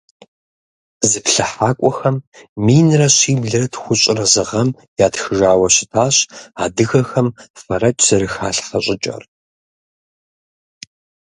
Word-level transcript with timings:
Зыплъыхьакӏуэхэм 1.09 2.17
минрэ 2.65 3.07
щиблэ 3.17 3.61
тхущӏрэ 3.73 4.25
зы 4.31 4.43
гъэм 4.49 4.69
ятхыжауэ 5.05 5.67
щытащ 5.75 6.15
адыгэхэм 6.63 7.27
фэрэкӏ 7.61 8.03
зэрыхалъхьэ 8.07 8.79
щӏыкӏэр. 8.85 9.23